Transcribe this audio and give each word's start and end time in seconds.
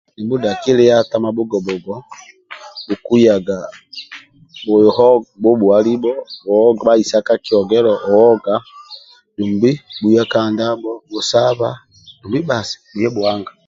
Nibhudhaki 0.15 0.71
liyaga 0.77 1.09
tamabhugo-bhugo 1.11 1.95
bhukuyaga 2.87 3.57
bhuo 4.65 5.07
bhubhuwa 5.41 5.77
libho 5.87 6.13
bhaisa 6.85 7.17
libho 7.17 7.25
ka 7.27 7.35
kioghelo 7.45 7.91
bhuwoga 8.03 8.55
dumbi 9.35 9.71
bhuya 10.01 10.23
ka 10.31 10.41
ndabho 10.53 10.91
bhusaba 11.09 11.69
dumbi 12.19 12.39
bbasi 12.43 12.75
bhuya 12.93 13.09
bhuanga 13.15 13.51